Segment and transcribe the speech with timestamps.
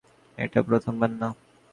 [0.37, 1.29] এটা প্রথমবার না।